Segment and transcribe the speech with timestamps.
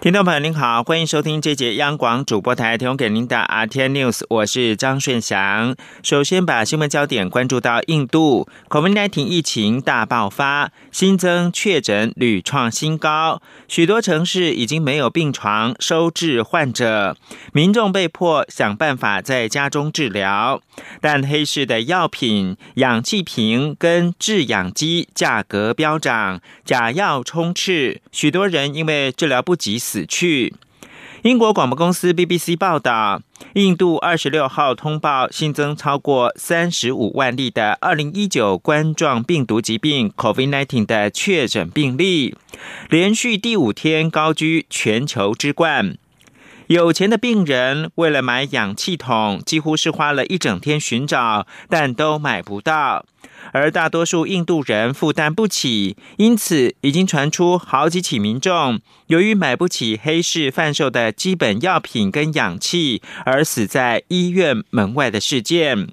[0.00, 5.76] 听众朋友您好，欢迎收听这节央广主播台提供给您的 RT News，我是张顺祥。
[6.02, 17.14] 首先把新闻焦点关注到印度，COVID-19 疫情大爆发，新增确诊屡创新高，许多城市已经没有病床收治患者，
[17.52, 20.62] 民众被迫想办法在家中治疗。
[21.02, 30.54] 但黑市的药品、氧气瓶跟制氧机价格飙涨，假药充斥，许多人因为治疗不及死去。
[31.22, 33.20] 英国广播公司 BBC 报道，
[33.54, 42.36] 印度二十六号通报新增超过三十五万例的二零一九冠状病毒疾病 （COVID-19） 的确诊病例，
[42.88, 45.98] 连续第五天高居全球之冠。
[46.68, 53.04] 有钱的病人为了买氧气筒，几乎是花了一整天寻找，但都买不到。
[53.52, 65.88] 而大多数印度人负担不起，因此已经传出好几起民众由于买不起黑市贩售的基本药品跟氧气，而死在医院门外的事件。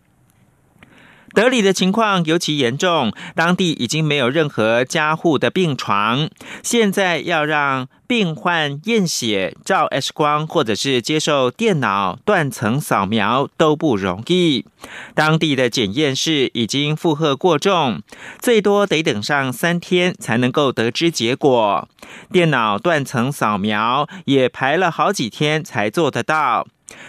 [1.38, 6.32] 德里的情况尤其严重，当地已经没有任何加护的病床。
[6.64, 14.66] 现在要让病患验血、照 X 光，或者是接受电脑断层扫描都不容易。
[15.14, 18.02] 当地的检验室已经负荷过重，
[18.40, 21.88] 最多得等上三天才能够得知结果。
[22.32, 26.66] 电脑断层扫描也排了好几天才做得到。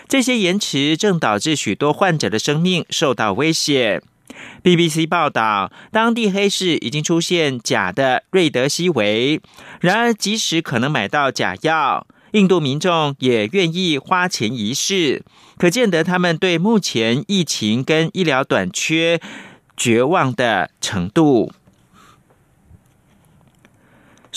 [0.06, 4.02] 这些延迟正导致许多患者的生命受到威胁。
[4.62, 9.40] BBC 报道，当地黑市已经出现假的瑞德西韦。
[9.80, 15.24] 然而，即使可能买到假药，印度民众也愿意花钱一试，
[15.56, 19.20] 可见得他们对目前疫情跟医疗短缺
[19.76, 21.52] 绝望的程度。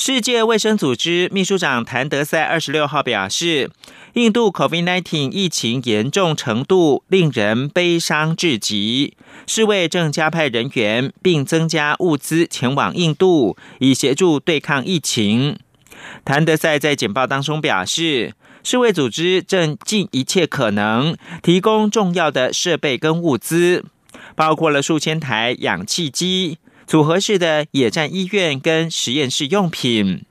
[0.03, 3.69] 世界卫生组织秘书长谭德赛二十六号表示，
[4.13, 9.13] 印度 COVID-19 疫情严重程度令人悲伤至极。
[9.45, 15.59] 世卫正加派人员并增加物资前往印度，以协助对抗疫情。
[16.25, 18.33] 谭德赛在简报当中表示，
[18.63, 23.85] 世卫组织正尽一切可能提供重要的设备跟物资，
[24.35, 26.57] 包括了数千台氧气机。
[26.91, 30.25] 组合式的野战医院跟实验室用品。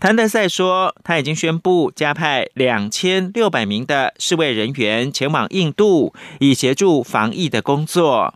[0.00, 8.32] 谭德赛说，他已经宣布加派两千六百名的世卫人员前往印度，以协助防疫的工作。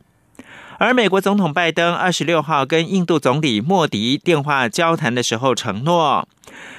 [0.77, 6.29] 而美国总统拜登二十六号跟印度总理莫迪电话交谈的时候承诺，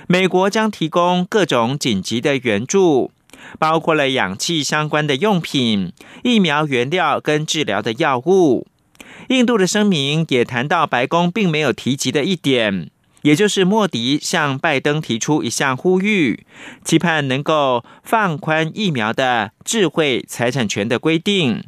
[0.06, 3.10] 美国将提供各种紧急的援助，
[3.58, 5.92] 包括了氧气相关的用品、
[6.24, 8.68] 疫苗原料跟治疗的药物。
[9.30, 12.90] 印度的声明也谈到白宫并没有提及的一点，
[13.24, 16.46] 也就是莫迪向拜登提出一项呼吁，
[16.84, 21.64] 期盼能够放宽疫苗的智慧财产权的规定。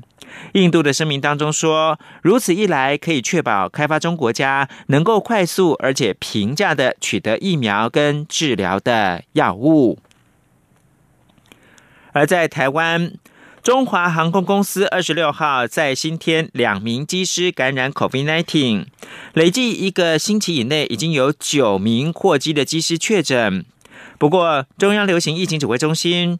[0.53, 9.99] 印度的声明当中说，如此一来可以确保开发中国家能够快速而且平价的取得疫苗跟治疗的药物。
[12.13, 13.13] 而在台湾。
[13.69, 18.85] 中华航空公司二十六号在新添两名机师感染 COVID-19，
[19.33, 23.63] 累计一个星期以内已经有九名货机的机师确诊。
[24.17, 26.39] 不过，中央流行疫情指挥中心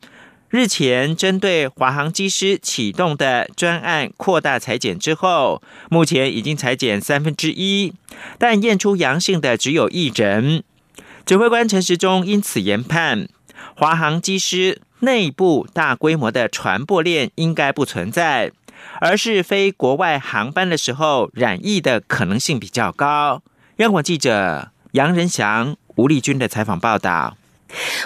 [0.50, 5.61] 日前针对华航机师启动的专案扩大裁剪之后，
[5.91, 7.94] 目前已经裁剪三分之一，
[8.40, 10.63] 但验出阳性的只有一人。
[11.28, 13.29] 指挥官陈时中因此研判，
[13.75, 14.81] 华航机师。
[14.99, 18.51] 内部大规模的传播链应该不存在，
[18.99, 23.41] 而是飞国外航班的时候染疫的可能性比较高。
[23.77, 27.37] 央广记者杨仁祥、吴丽君的采访报道。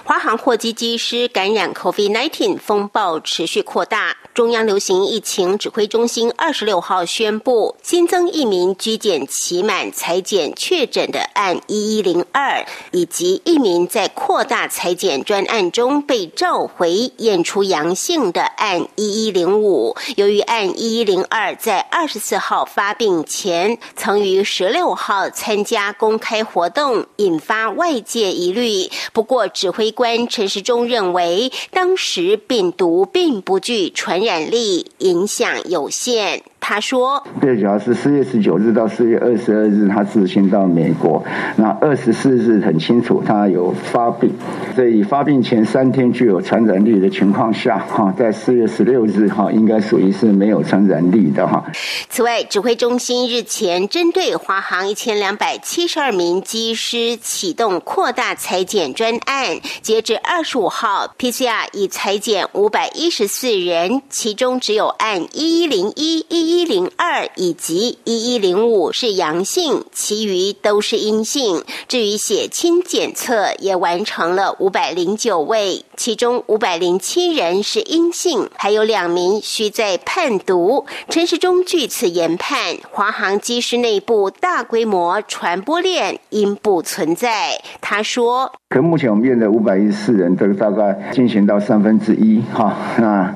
[0.04, 19.96] 华航货机机师感染 COVID-19 风暴持续扩大，中央流行疫情指挥中心二十六号宣布新增一名居检期满裁检确诊的案一一零二，以及一名在扩大裁检专案中被召回验出阳性的案一一零五。
[20.16, 28.90] 由于案一一零二在二十四号发病前曾于十六号参加公开活动，引发外界疑虑。
[29.14, 29.44] 不过。
[29.54, 36.44] 指挥官陈时中认为，当时病毒并不具传感染力，影响有限。
[36.66, 41.22] 他说：“最，主要是四月十九日到四月二十二日，他自行到美国。
[41.58, 44.32] 那二十四日很清楚，他有发病。
[44.74, 51.62] 所以发病前三天具有传染力的情况下，哈，在四月十六日哈，应该属于是没有传染力的哈。
[52.10, 66.53] 此外，指挥中心日前针对华航一千两百七十二名机师启动扩大裁减专案，截至二十五号，PCR 已裁减五百一十四人，其中只有按一一零一一。
[66.54, 71.64] 一零二以及一一零五是阳性，其余都是阴性。
[71.88, 80.86] 至于血清检测，也完成了五百零九位，其中五百零七人是阴性，还有两名需在判读。
[81.10, 87.60] 陈时中据此研判，华航机师内部大规模传播链应不存在。
[87.82, 93.34] 他说：“可目前我们验的五百一十四人，这个大概进行到三分之一哈，那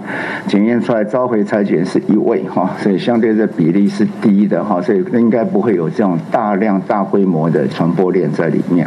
[0.47, 8.85] 检验出来召回裁剪是一位哈，所以。”相对的比例是低的哈，所以应该不会有这种大量大规模的传播链在里面。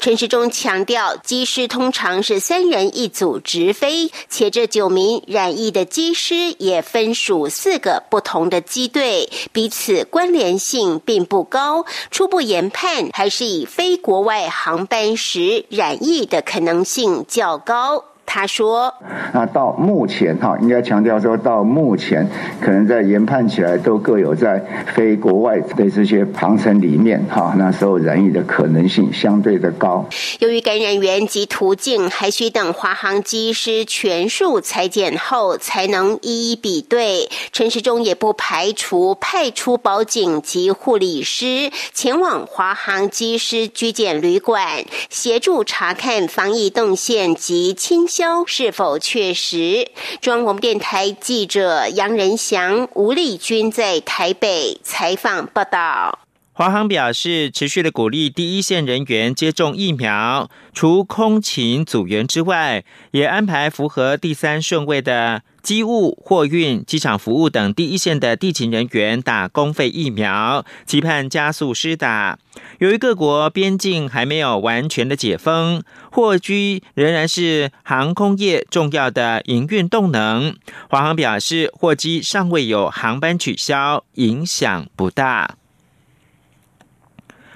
[0.00, 11.86] 陈时中强调，机师通常是三人一组直飞，且这九名染疫的机师也分属四个不同的机队，彼此关联性并不高。
[12.10, 18.06] 初步研判，还是以飞国外航班时染疫的可能性较高。
[18.34, 18.94] 他说
[19.34, 22.26] ：“那到目前哈，应该强调说到目前，
[22.62, 24.58] 可能在研判起来都各有在
[24.94, 30.06] 非国外的这些航程里面哈，那时候染疫的可能性相对的高。
[30.38, 48.08] 由于感染源及途径还需等华航机师全数裁剪后才能一一比对，陈时中也不排除派出保警及护理师前往华航机师居检旅馆，协助查看防疫动线及清。”
[48.46, 49.88] 是否确实？
[50.20, 56.18] 中央广播电台记者杨仁祥、吴丽君在台北采访报道。
[56.52, 65.42] 华航表示，持续的鼓励第一线人员接种疫苗，除空勤组员之外，也安排符合第三顺位的。
[65.62, 72.38] 机务、货运、机场服务等第一线的地勤人员打公费疫苗，期盼加速施打。
[72.80, 80.56] 由于各国边境还没有完全的解封，货机仍然是航空业重要的营运动能。
[80.90, 85.56] 华航表示，货机尚未有航班取消，影响不大。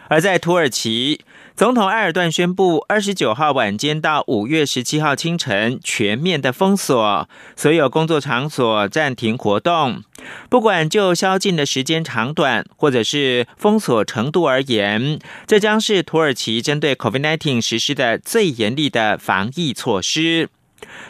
[0.09, 1.21] 而在土耳其。
[1.57, 7.27] 总统埃尔段宣布，二十九号晚间到五月十七号清晨全面的封锁，
[7.57, 10.03] 所有工作场所暂停活动。
[10.51, 20.51] 不管就宵禁的时间长短，或者是封锁程度而言，这将是土耳其针对 COVID-19 实施的最严厉的防疫措施。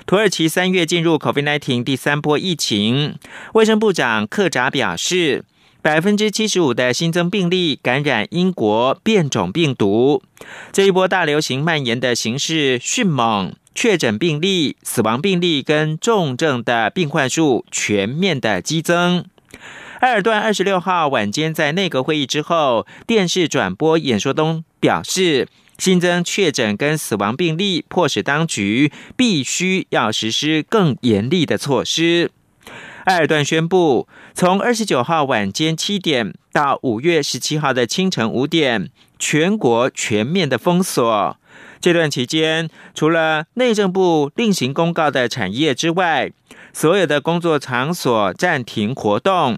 [0.07, 3.19] 土耳其三月进入 COVID-19 第三波疫情，
[3.55, 5.45] 卫生部长克扎表示。
[5.87, 10.21] 百分之七十五的新增病例感染英国变种病毒，
[10.73, 19.25] 这一波大流行蔓延的形势迅猛，确诊病例、死亡病例跟重症的病患数全面的激增。
[20.01, 25.47] 埃尔段二十六号晚间在内阁会议之后，电视转播演说中表示，
[25.79, 32.33] 新增确诊跟死亡病例迫使当局必须要实施更严厉的措施。
[33.07, 41.37] 埃尔段宣布，从二十九号晚间七点到五月十七号的清晨五点，全国全面的封锁。
[41.81, 46.33] 这段期间，除了内政部另行公告的产业之外，
[46.73, 49.57] 所有的工作场所暂停活动，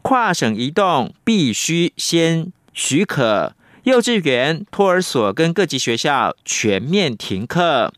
[0.00, 3.54] 跨省移动必须先许可。
[3.82, 7.92] 幼稚园、托儿所跟各级学校全面停课。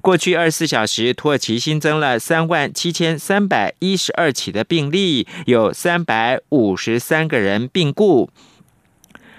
[0.00, 8.30] 过去二十四小时，土耳其新增了三万七千三百一十二起的病例，有三百五十三个人病故，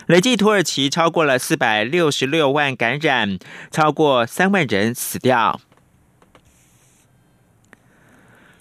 [0.08, 3.40] 累计土耳其超过了四百六十六万感染，
[3.72, 5.60] 超过三万人死掉。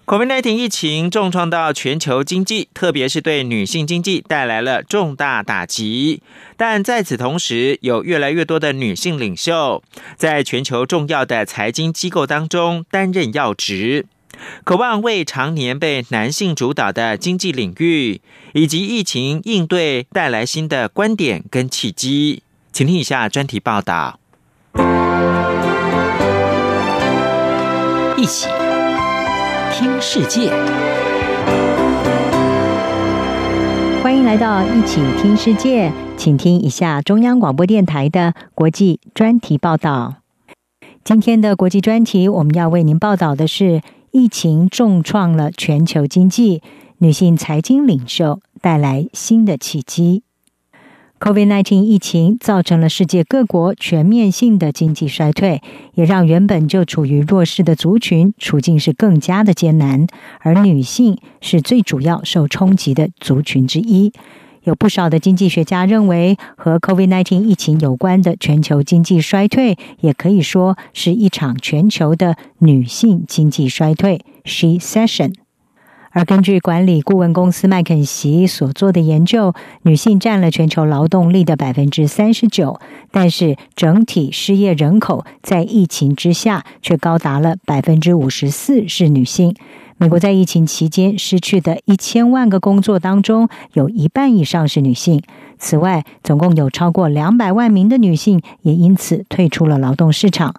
[0.09, 6.23] COVID-19 疫情重创到全球经济，特别是对女性经济带来了重大打击。
[6.57, 9.83] 但在此同时，有越来越多的女性领袖
[10.17, 14.07] 在全球重要的财经机构当中担任要职，
[14.65, 18.23] 渴望为常年被男性主导的经济领域
[18.55, 22.43] 以及疫情应对带来新的观点跟契机。
[22.73, 24.19] 请听以下专题报道。
[28.17, 28.49] 一起。
[29.79, 30.51] 听世界，
[34.03, 40.17] 欢迎来到一起听世界，请听一下中央广播电台的国际专题报道。
[41.05, 43.81] 今天的国际专题，我们要为您报道的是：
[44.11, 46.61] 疫情重创了全球经济，
[46.99, 50.25] 女性财经领袖带来新的契机。
[51.21, 55.61] COVID-19 疫情造成了世界各国全面性的经济衰退，
[55.95, 60.07] 也让原本就处于弱势的族群处境是更加的艰难，
[60.39, 64.13] 而女性是最主要受冲击的族群之一。
[64.63, 75.35] 有不少的经济学家认为，和 COVID-19 疫情有关的全球经济衰退，也可以说是一场全球的女性经济衰退 （She Session）。
[76.11, 89.55] 而根据管理顾问公司麦肯锡所做的研究，女性占了全球劳动力的百分之三十九，但是整体失业人口在疫情之下却高达了百分之五十四是女性。
[90.00, 95.21] 美国在疫情期间失去的一千万个工作当中，有一半以上是女性。
[95.59, 100.55] 此外，总共有超过两百万名的女性也因此退出了劳动市场。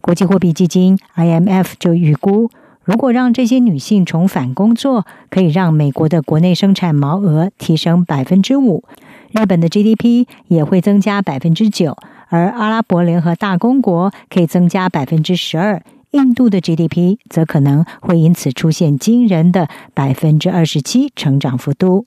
[0.00, 2.50] 国际货币基金 IMF 就预估。
[2.84, 8.84] 如果让这些女性重返工作，可以让美国的国内生产毛额提升百分之五，
[9.32, 11.96] 日本的 GDP 也会增加百分之九，
[12.28, 22.04] 而阿拉伯联合大公国可以增加百分之十二，印度的 GDP 则可能会因此出现惊人的百分之二十七成长幅度。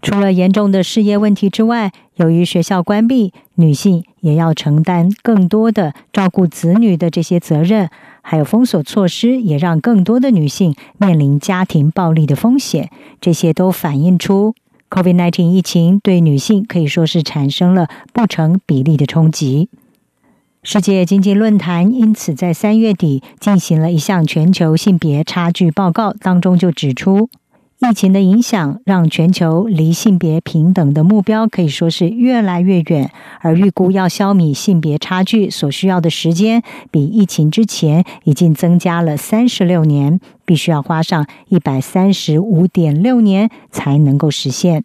[0.00, 7.90] 除了严重的事业问题之外，由于学校关闭，女性也要承担更多的照顾子女的这些责任。
[8.22, 12.90] 还有封锁措施，也让更多的女性面临家庭暴力的风险。
[13.20, 14.54] 这些都反映出
[14.90, 19.68] COVID-19 疫情对女性可以说是产生了不成比例的冲击。
[20.62, 27.30] 世界经济论坛因此在三月底进行了一项全球性别差距报告，当中就指出。
[27.80, 33.10] 疫情的影响让全球离性别平等的目标可以说是越来越远，
[33.40, 44.84] 而预估要消弭性别差距所需要的时间，比疫情之前已经增加了三十六年，必须要花上一百三十五点六年才能够实现。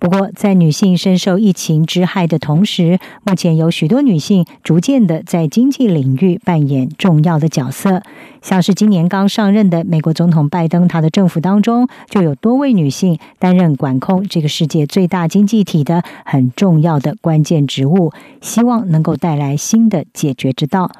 [0.00, 8.02] 不过，在女性深受疫情之害的同时，目前有许多女性逐渐的在经济领域扮演重要的角色。
[8.40, 20.90] 像是今年刚上任的美国总统拜登，他的政府当中就有多位女性担任管控这个世界最大经济体的很重要的关键职务，希望能够带来新的解决之道。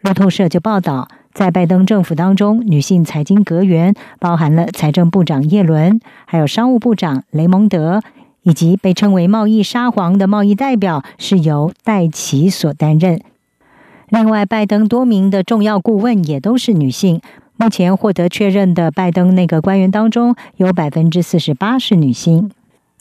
[0.00, 8.02] 路透社就报道，在拜登政府当中，女性财经阁员包含了财政部长耶伦，还有商务部长雷蒙德。
[8.46, 13.20] 以及被称为“贸易沙皇”的贸易代表是由戴奇所担任。
[14.08, 17.20] 另外，拜登多名的重要顾问也都是女性。
[17.56, 22.52] 目前获得确认的拜登那个官员当中，有百分之四十八是女性。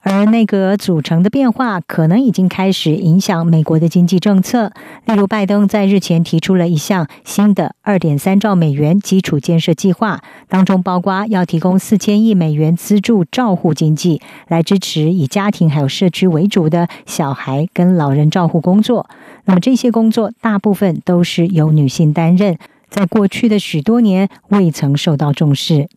[0.07, 4.71] 而内阁组成的变化可能已经开始影响美国的经济政策。
[5.05, 19.09] 例如，拜登在日前提出了一项新的二点三兆美元基础建设计划，当中包括要提供四千亿美元资助照护经济，来支持以家庭还有社区为主的小孩跟老人照护工作。
[19.45, 22.59] 那么这些工作大部分都是由女性担任，
[22.91, 25.89] 在过去的许多年未曾受到重视。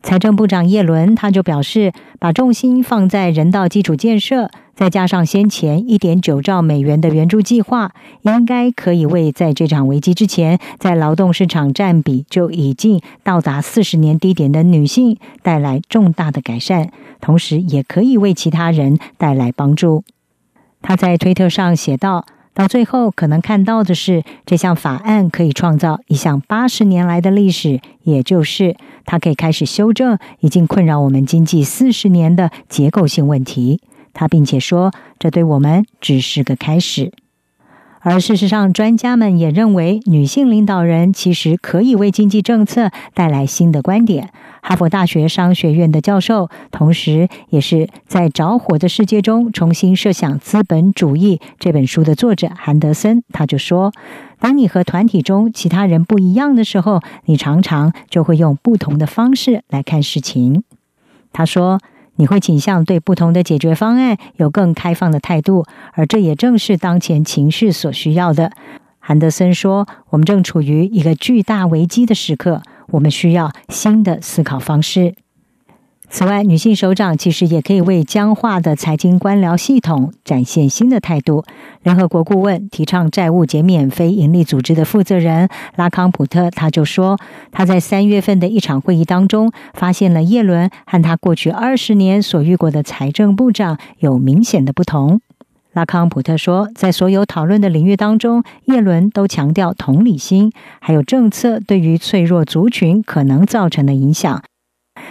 [0.00, 16.90] 财政部长叶伦他就表示，把重心放在人道基础建设，再加上先前一点九兆美元的援助计划，应该可以为在这场危机之前，在劳动市场占比就已经到达四十年低点的女性带来重大的改善，
[17.20, 20.04] 同时也可以为其他人带来帮助。
[20.80, 22.24] 他在推特上写道。
[22.58, 28.74] 到最后，可能看到的是，这项法案可以创造一项八十年来的历史，也就是
[29.06, 33.80] 它可以开始修正已经困扰我们经济四十年的结构性问题。
[34.12, 37.12] 他并且说，这对我们只是个开始。
[38.00, 44.30] 而事实上，专家们也认为，女性领导人其实可以为经济政策带来新的观点。
[44.62, 53.92] 哈佛大学商学院的教授，同时也是在《着火的世界中重新设想资本主义》这本书的作者韩德森，他就说
[54.40, 60.64] ：“当你和团体中其他人不一样的时候，你常常就会用不同的方式来看事情。”
[61.32, 61.78] 他说。
[62.20, 68.50] 你会倾向对不同的解决方案有更开放的态度，而这也正是当前情势所需要的。
[68.98, 72.60] 韩德森说：“我们正处于一个巨大危机的时刻，
[72.90, 75.14] 我们需要新的思考方式。”
[76.10, 81.44] 此外，女性首长其实也可以为僵化的财经官僚系统展现新的态度。
[81.82, 87.18] 联合国顾问、提倡债务减免非营利组织的负责人拉康普特他就说，
[87.52, 95.20] 他在三月份的一场会议当中，发现了叶伦和他过去二十年所遇过的财政部长有明显的不同。
[95.72, 104.42] 拉康普特说，在所有讨论的领域当中，叶伦都强调同理心，还有政策对于脆弱族群可能造成的影响。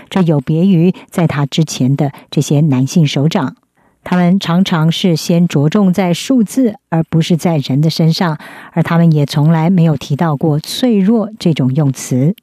[0.09, 3.55] 这有别于在他之前的这些男性首长。
[4.03, 8.37] 他们常常是先着重在数字，而不是在人的身上，
[8.71, 12.33] 而他们也从来没有提到过“脆弱”这种用词。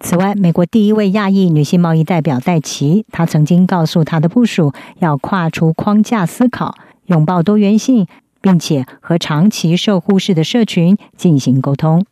[0.00, 6.74] 此外，美国第一位亚裔女性贸易代表戴奇，她曾经告诉她的部属，要跨出框架思考，
[7.10, 8.06] 拥抱多元性，
[8.40, 12.04] 并且和长期受忽视的社群进行沟通。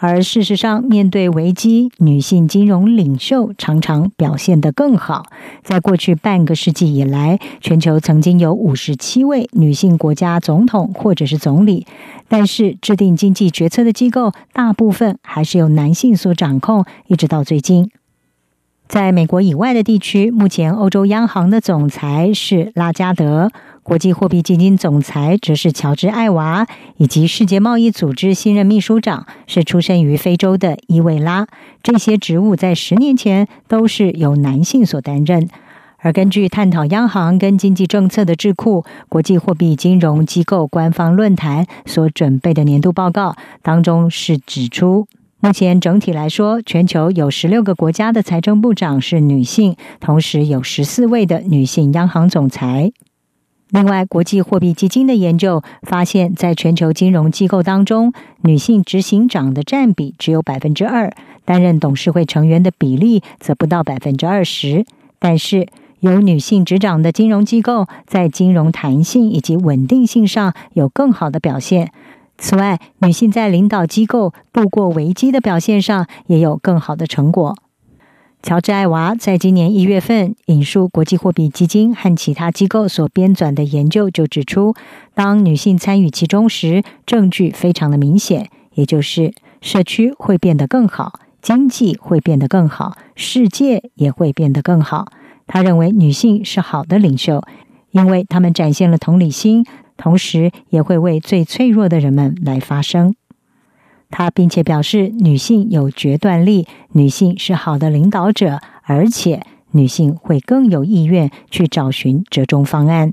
[0.00, 5.24] 而事实上，面对危机，女性金融领袖常常表现得更好。
[5.64, 11.84] 在过去半个世纪以来，全球曾经有五十七位女性国家总统或者是总理，
[12.28, 17.90] 但是制定经济决策的机构大部分还是由男性所掌控，一直到最近。
[18.86, 23.50] 在美国以外的地区，目前欧洲央行的总裁是拉加德。
[23.88, 26.66] 国际货币基金总裁则是乔治·艾娃，
[26.98, 31.46] 以及世界贸易组织新任秘书长是出生于非洲的伊维拉。
[31.82, 35.48] 这些职务在十年前都是由男性所担任。
[35.96, 45.06] 而根据探讨央行跟经济政策的智库国际货币金融机构官方论坛所准备的年度报告当中，是指出，
[45.40, 52.92] 目前整体来说，全球有十六个国家的财政部长是女性，同时有十四位的女性央行总裁。
[53.70, 61.12] 另外，国际货币基金的研究发现，在全球金融机构当中，女性执行长的占比只有百分之二，
[61.44, 64.86] 担任董事会成员的比例则不到百分之二十。
[65.18, 65.66] 但是，
[66.00, 71.92] 有女性执掌的金融机构在金融弹性以及稳定性上有更好的表现。
[72.38, 77.54] 此外，女性在领导机构度过危机的表现上也有更好的成果。
[78.40, 84.74] 乔治·艾娃在今年一月份引述国际货币基金和其他机构所编纂的研究，就指出，
[85.12, 95.08] 当女性参与其中时，证据非常的明显，也就是社区会变得更好，经济会变得更好，世界也会变得更好。
[95.46, 97.42] 他认为女性是好的领袖，
[97.90, 99.66] 因为他们展现了同理心，
[99.96, 103.14] 同时也会为最脆弱的人们来发声。
[104.10, 113.12] 他并且表示，女性有决断力，女性是好的领导者，而且女性会更有意愿去找寻折中方案。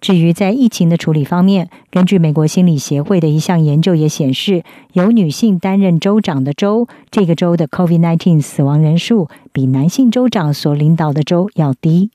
[0.00, 12.10] 至于在疫情的处理方面，根据美国心理协会的一项研究也显示，由女性担任州长的州，这个州的 COVID-19 死亡人数比男性州长所领导的州要低。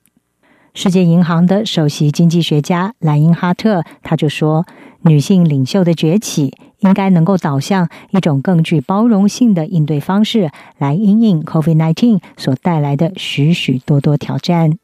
[0.74, 4.66] 世界银行的首席经济学家莱因哈特他就说，
[5.02, 6.52] 女性领袖的崛起。
[6.80, 14.78] 应该能够导向一种更具包容性的应对方式，来应应 COVID-19 所带来的许许多多挑战。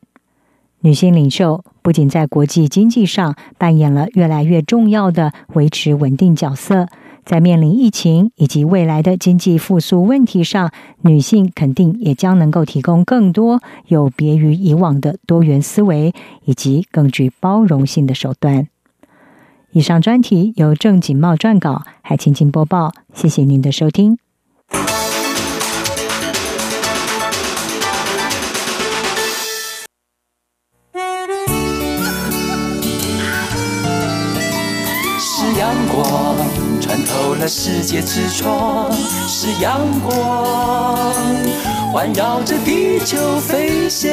[0.81, 6.89] 女性领袖不仅在国际经济上扮演了越来越重要的维持稳定角色，
[7.25, 16.13] 在面临疫情以及未来的经济复苏问题上，女性肯定也将能够提供更多有别于以往的多元思维
[16.45, 18.67] 以及更具包容性的手段。
[19.75, 22.93] 以上专题由郑锦茂撰稿，海青青播报。
[23.15, 24.19] 谢谢您的收听。
[35.19, 36.37] 是阳光
[36.79, 41.15] 穿透了世界之窗，是阳光
[41.95, 44.13] 环绕着地球飞翔。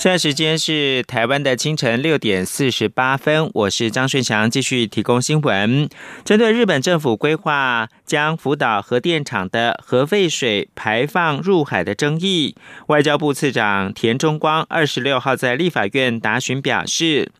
[0.00, 5.90] 现在时间是台湾的清晨六点四十八分，我是张顺祥，继续提供新闻。
[6.24, 17.30] 针对日本政府规划将福岛核电厂的核废水排放入海的争议，外交部次长田中光二十六号在立法院答询表示，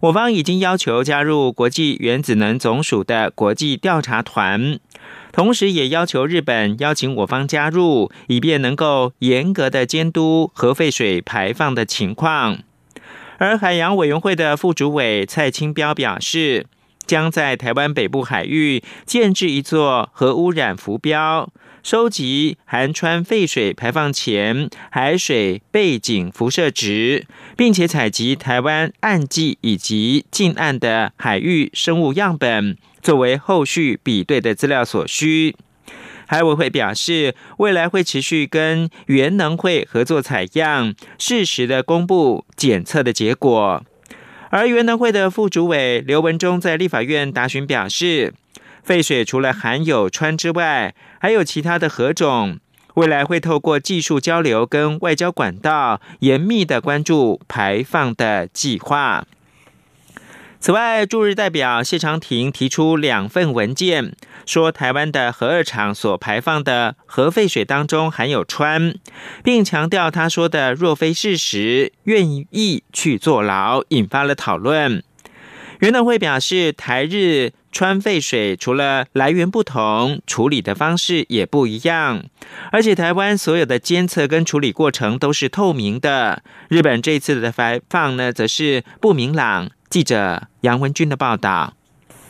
[0.00, 4.78] 我方已经要求加入国际原子能总署的国际调查团。
[5.36, 12.60] 同时，也要求日本邀请我方加入，以便能够严格的监督核废水排放的情况。
[13.36, 16.64] 而海洋委员会的副主委蔡清标表示，
[17.04, 21.50] 将在台湾北部海域建置一座核污染浮标，
[21.86, 32.76] 收集含川废水排放前海水背景辐射值，并且采集台湾岸际以及近岸的海域生物样本。
[33.00, 35.54] 作为后续比对的资料所需，
[36.26, 43.84] 海委会表示，未来会持续跟原能会合作采样，适时的公布检测的结果。
[44.50, 48.34] 而原能会的副主委刘文忠在立法院答询表示，
[48.82, 50.94] 废水除了含有氚之外，
[51.26, 52.60] 还有其他的核种，
[52.94, 59.26] 未来会透过技术交流跟外交管道，严密的关注排放的计划。
[60.60, 64.14] 此外，驻日代表谢长廷提出两份文件，
[64.46, 68.94] 说台湾的核二厂所排放的核废水当中含有氚，
[69.42, 75.02] 并强调他说的若非事实，愿意去坐牢，引发了讨论。
[75.80, 82.24] 元能会表示，台日川废水除了来源不同，处理的方式也不一样，
[82.72, 86.42] 而且台湾所有的监测跟处理过程都是透明的。
[86.68, 89.70] 日本这次的排放呢，则是不明朗。
[89.90, 91.74] 记者杨文军的报道。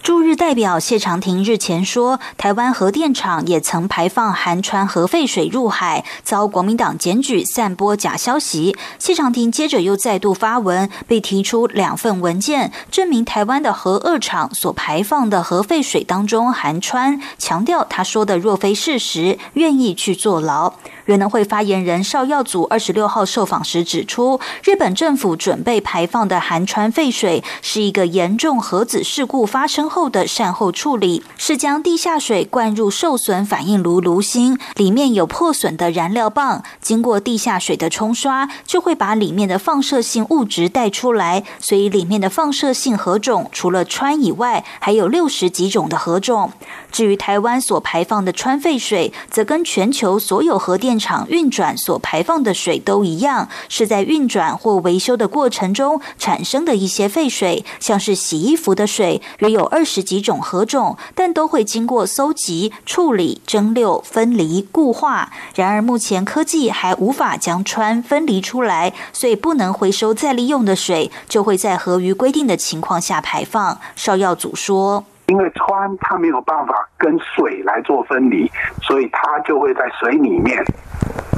[0.06, 8.76] 驻日代表谢长廷日前说，台湾核电厂也曾排放含川核废水入海，遭国民党检举散播假消息。
[9.00, 20.74] 谢长廷接着又再度发文，被提出两份文件，证明台湾的核二厂所排放的核废水当中含川，强调他说的若非事实，愿意去坐牢。
[21.06, 46.52] 原能会发言人邵耀祖二十六号受访时指出，日本政府准备排放的含川废水是一个严重核子事故发生后的善后处理，是将地下水灌入受损反应炉炉心，里面有破损的燃料棒，经过地下水的冲刷，就会把里面的放射性物质带出来，所以里面的放射性核种除了氚以外，还有六十几种的核种。
[46.90, 65.32] 至于台湾所排放的氚废水，则跟全球所有核电厂运转所排放的水都一样，是在运转或维修的过程中产生的一些废水，像是洗衣服的水，约有二十几种核种，但都会经过搜集、处理、蒸馏、分离、固化。
[65.54, 73.80] 然而目前科技还无法将氚分离出来，所以不能回收再利用的水，就会在合于规定的情况下排放。
[73.94, 75.04] 邵耀祖说。
[75.26, 78.50] 因为氚它没有办法跟水来做分离，
[78.82, 80.58] 所以它就会在水里面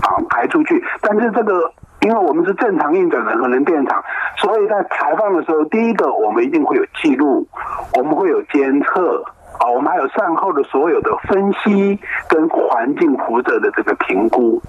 [0.03, 0.85] 啊排出去。
[1.01, 4.05] 但是这个，因为我们是正常运转的核能电厂，
[4.37, 7.47] 所以在排放的时候，第一个我们一定会有记录，
[7.95, 9.25] 我们会有监测
[9.59, 14.61] 啊，我们还有善后的所有的分析跟环境辐射的这个评估。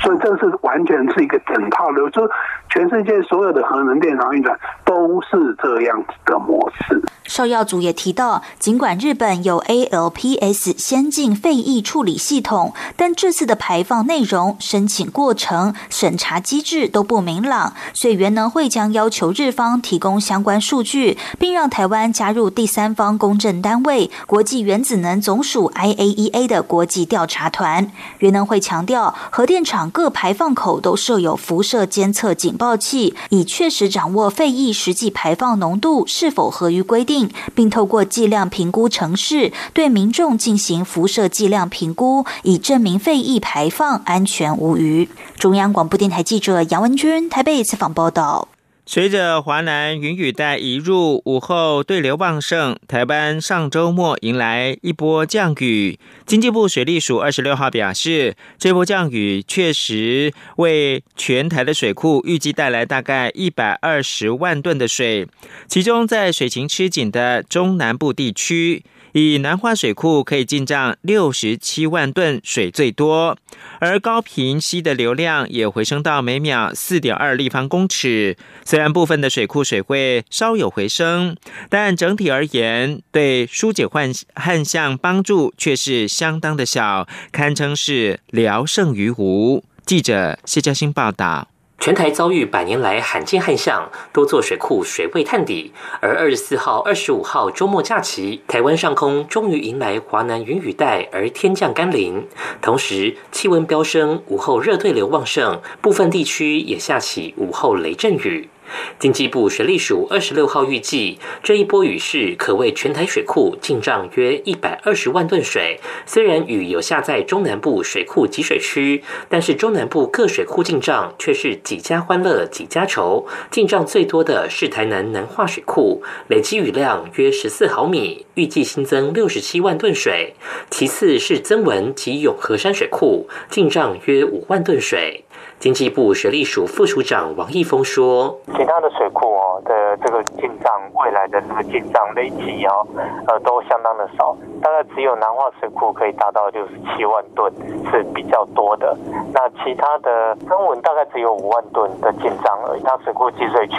[0.00, 2.28] 所以这是完全是一个整套的，就
[2.70, 7.02] 全世界所有的核能电厂运转都是这样子的模式。
[7.24, 27.90] 邵耀祖也提到，尽管日本有 ALPS 先进废液处理系统，但这次的排放内容、申请过程、审查机制都不明朗，所以原能会将要求日方提供相关数据，并让台湾加入第三方公证单位国际原子能总署 IAEA 的国际调查团。
[28.20, 37.28] 原能会强调，核电厂各排放口都设有辐射监测警报器，以确实掌握废液实际排放浓度是否合于规定。
[37.56, 45.08] 并透过剂量评估程式对民众进行辐射剂量评估，以证明废液排放安全无虞。
[45.36, 48.46] 中央广播电台记者杨文君台北采访报道。
[48.86, 55.96] 随着华南云雨带移入，午后对流旺盛，台湾上周末迎来一波降雨。
[56.26, 65.28] 经济部水利署二十六号表示，这波降雨确实为全台的水库预计带来大概一百二十万吨的水，
[65.68, 68.82] 其中在水情吃紧的中南部地区。
[69.12, 73.36] 以南化水库可以进账六十七万吨水最多，
[73.78, 78.36] 而高频溪的流量也回升到每秒四点二立方公尺。
[78.64, 81.36] 虽然部分的水库水位稍有回升，
[81.68, 89.64] 但整体而言，对疏解旱旱象帮助却是相当的小，堪称是聊胜于无。
[89.84, 91.48] 记者谢嘉欣报道。
[91.80, 95.72] 全台遭遇百年来罕见旱象，多座水库水位探底。
[96.02, 102.28] 而二十四号、二十五号周末假期，台湾上空终于迎来华南云雨带，而天降甘霖。
[102.60, 108.50] 同时，气温飙升，午后热对流旺盛，部分地区也下起午后雷阵雨。
[108.98, 115.80] 经济部水利署二十六号预计，这一波雨势可为全台水库进账约一百二十万吨水。
[116.06, 123.26] 虽然雨有下在中南部水库集水区，但是中南部各水库进账却是几家欢乐几家愁。
[123.50, 130.34] 进账最多的是台南南化水库，累积雨量约十四毫米，预计新增六十七万吨水。
[130.70, 135.24] 其次是增文及永和山水库，进账约五万吨水。
[135.60, 142.80] 经济部水利署副署长王义峰说：“其他的水库哦的这个进账，未来的这个进账累积哦，
[143.28, 147.52] 呃，都相当的少，大概只有南化水库可以达到六十七万吨，
[147.90, 148.96] 是比较多的。
[149.34, 152.82] 那其他的增文大概只有五万吨的进账而已。
[152.82, 153.76] 它水库集水区，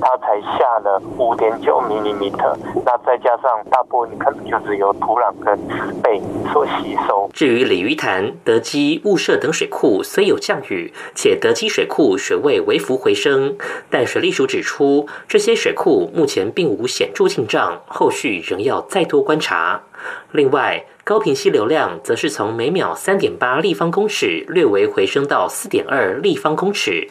[0.00, 6.18] 它才下了五点九毫米特，那再加上大部分可能就是由土壤跟植被
[6.50, 7.28] 所吸收。
[7.34, 13.56] 至于鲤鱼潭、德基、雾社等水库，虽有降雨。”且德基水库水位微幅回升，
[13.90, 19.82] 但水利署指出，这些水库目前并无显著进账，后续仍要再多观察。
[20.30, 27.08] 另外，高频溪流量则是从每秒三点八立方公尺略微回升到四点二立方公尺。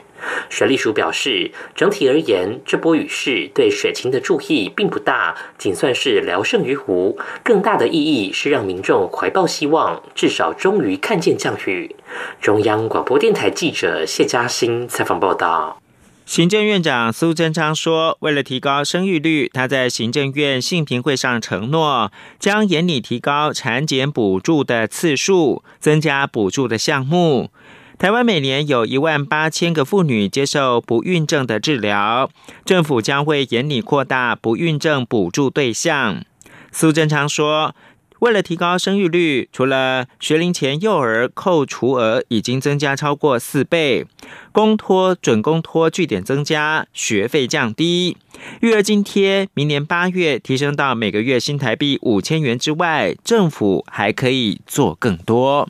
[0.51, 7.17] 水利署表示，整体而言，这波雨势对水情的注意并不大，仅算是聊胜于无。
[7.43, 11.95] 更大的意义是让民众怀抱希望，至少终于看见降雨。
[12.39, 15.81] 中央广播电台记者谢嘉欣采访报道。
[16.27, 27.49] 行政院长苏贞昌说：“为了提高生育率，他在行政院性评会上承诺，将严厉提高产检补助的次数，增加补助的项目。
[27.97, 32.29] 台湾每年有一万八千个妇女接受不孕症的治疗，
[32.65, 36.25] 政府将会严厉扩大不孕症补助对象。”
[36.73, 37.73] 苏贞昌说。
[38.19, 44.06] 为了提高生育率，除了学龄前幼儿扣除额已经增加超过四倍，
[44.51, 48.17] 公托、准公托据点增加，学费降低，
[48.62, 55.69] 育儿津贴明年八月提升到每个月新台币五千元之外，政府还可以做更多。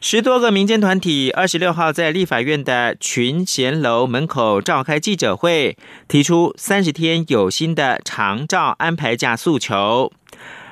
[0.00, 10.12] 十多个民间团体二十六号在立法院的群贤楼门口召开记者会，提出三十天有薪的长照安排假诉求。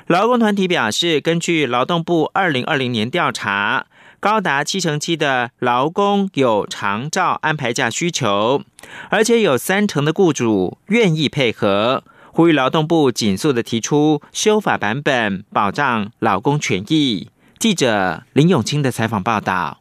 [0.06, 3.86] 劳工团体表示，根据劳动部二零二零年调查，
[4.20, 8.62] 高达七成七的劳工有长照安排假需求，
[9.10, 17.26] 而且有三成的雇主愿意配合，呼吁劳动部紧速的提出修法版本，保障劳工权益。
[17.58, 19.78] 记者林永清的采访报道。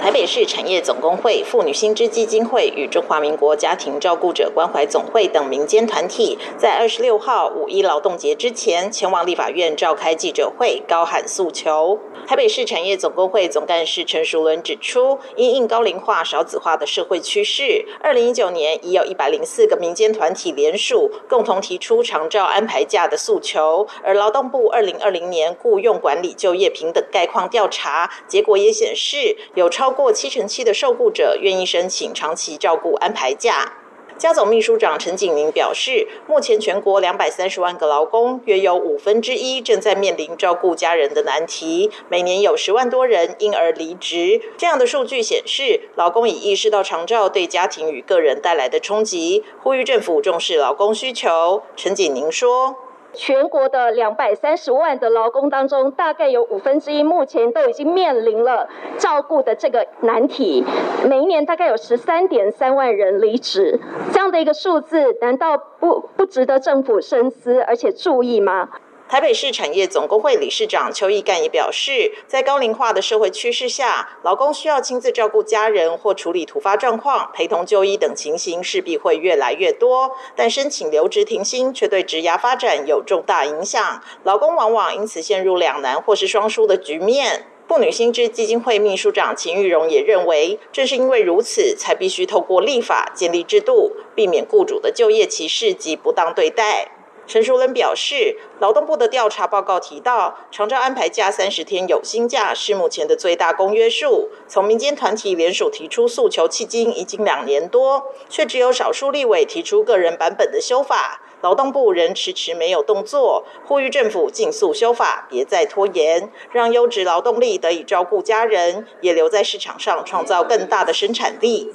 [0.00, 11.98] 台北市产业总工会、妇女新知基金会与中华民国家庭照顾者关怀总会等民间团体，在二十六号五一劳动节之前，前往立法院召开记者会，高喊诉求。
[12.26, 23.86] 台北市产业总工会总干事陈淑伦指出，因应高龄化、少子化的社会趋势，二零一九年已有一百零四个民间团体联署，共同提出长照安排假的诉求。
[24.04, 33.74] 而劳动部二零二零年雇用管理就业平等概况调查结果也显示，有超过七成七的受雇者愿意申请长期照顾安排假。
[34.18, 44.42] 家总秘书长陈景明表示，目前全国两百三十万个劳工，约有五分之一正在面临照顾家人的难题，每年有十万多人因而离职。
[44.58, 51.62] 这样的数据显示，劳工已意识到长照对家庭与个人带来的冲击，呼吁政府重视劳工需求。
[51.74, 52.76] 陈景宁说。
[53.12, 58.68] 全国的两百三十万的劳工当中，大概有五分之一目前都已经面临了
[58.98, 60.64] 照顾的这个难题。
[61.06, 63.78] 每一年大概有十三点三万人离职，
[64.12, 68.68] 这样的一个数字，难道不不值得政府深思而且注意吗？
[69.10, 80.12] 台北市产业总工会理事长邱义干也表示，在高龄化的社会趋势下，劳工需要亲自照顾家人或处理突发状况、陪同就医等情形势必会越来越多。
[80.36, 87.46] 但申请留职停薪却对职涯发展有重大影响，劳工往往因此陷入两难或是双输的局面。
[87.66, 96.92] 妇女薪资基金会秘书长秦玉荣也认为，正是因为如此，才必须透过立法建立制度，避免雇主的就业歧视及不当对待。
[97.30, 104.30] 陈淑伦表示，劳动部的调查报告提到，长照安排假三十天有薪假是目前的最大公约数。
[104.48, 111.20] 从民间团体联署提出诉求迄今已经两年多，却只有少数立委提出个人版本的修法。
[111.40, 121.72] 劳动部仍迟迟没有动作，呼吁政府尽速修法，别再拖延，让优质劳动力得以照顾家人，也留在市场上创造更大的生产力。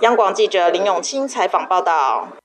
[0.00, 2.39] 央广记者林永清采访报道。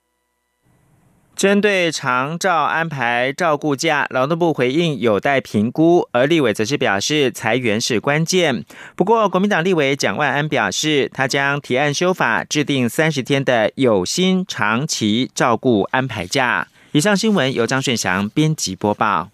[1.36, 8.63] 针对长照安排照顾假，劳动部回应有待评估，而立委则是表示裁员是关键。
[8.95, 16.67] 不过，国民党立委蒋万安表示，他将提案修法，制定三十天的有薪长期照顾安排假。
[16.93, 19.30] 以上新闻由张顺祥编辑播报。